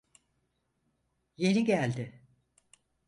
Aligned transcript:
Yeni 1.37 1.65
geldi. 1.65 2.21